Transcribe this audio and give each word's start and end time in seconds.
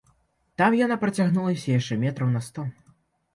Там 0.61 0.77
яна 0.85 0.97
працягнулася 1.03 1.75
яшчэ 1.77 1.99
метраў 2.05 2.33
на 2.39 2.43
сто. 2.49 2.67